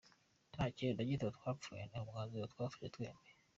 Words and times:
Nta 0.53 0.65
kintu 0.77 0.93
na 0.95 1.05
gito 1.09 1.27
twapfuye, 1.37 1.81
ni 1.87 1.97
umwanzuro 2.03 2.45
twafashe 2.53 2.87
twembi”. 2.93 3.29